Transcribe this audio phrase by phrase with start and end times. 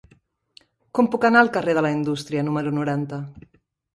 [0.99, 3.21] Com puc anar al carrer de la Indústria número noranta?